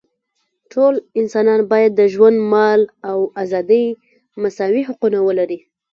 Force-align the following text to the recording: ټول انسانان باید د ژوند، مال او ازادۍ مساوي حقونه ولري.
ټول 0.71 0.93
انسانان 1.19 1.61
باید 1.71 1.91
د 1.95 2.01
ژوند، 2.13 2.37
مال 2.53 2.81
او 3.09 3.19
ازادۍ 3.43 3.85
مساوي 4.41 4.81
حقونه 4.89 5.19
ولري. 5.27 5.59